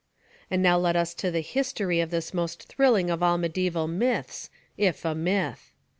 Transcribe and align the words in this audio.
And 0.49 0.63
now 0.63 0.79
let 0.79 0.95
us 0.95 1.13
to 1.13 1.29
the 1.29 1.41
history 1.41 1.99
of 1.99 2.09
this 2.09 2.33
most 2.33 2.63
thrilling 2.67 3.11
of 3.11 3.21
all 3.21 3.37
mediæval 3.37 3.87
myths, 3.87 4.49
if 4.75 5.05
a 5.05 5.13
myth. 5.13 5.71